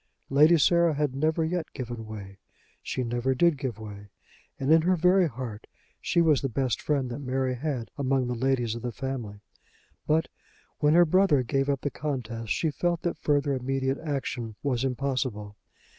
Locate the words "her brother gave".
10.95-11.69